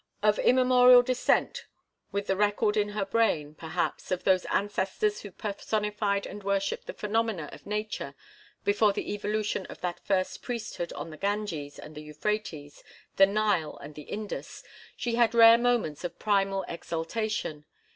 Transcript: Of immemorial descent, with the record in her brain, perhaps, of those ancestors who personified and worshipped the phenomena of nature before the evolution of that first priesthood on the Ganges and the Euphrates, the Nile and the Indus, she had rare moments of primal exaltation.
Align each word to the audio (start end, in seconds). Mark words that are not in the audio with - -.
Of 0.23 0.39
immemorial 0.39 1.03
descent, 1.03 1.67
with 2.11 2.25
the 2.25 2.35
record 2.35 2.75
in 2.75 2.89
her 2.89 3.05
brain, 3.05 3.53
perhaps, 3.53 4.09
of 4.09 4.23
those 4.23 4.45
ancestors 4.45 5.21
who 5.21 5.29
personified 5.29 6.25
and 6.25 6.41
worshipped 6.43 6.87
the 6.87 6.93
phenomena 6.93 7.49
of 7.53 7.67
nature 7.67 8.15
before 8.63 8.93
the 8.93 9.13
evolution 9.13 9.67
of 9.67 9.81
that 9.81 9.99
first 10.03 10.41
priesthood 10.41 10.91
on 10.93 11.11
the 11.11 11.17
Ganges 11.17 11.77
and 11.77 11.93
the 11.93 12.01
Euphrates, 12.01 12.83
the 13.17 13.27
Nile 13.27 13.77
and 13.77 13.93
the 13.93 14.09
Indus, 14.11 14.63
she 14.97 15.13
had 15.13 15.35
rare 15.35 15.59
moments 15.59 16.03
of 16.03 16.17
primal 16.17 16.65
exaltation. 16.67 17.65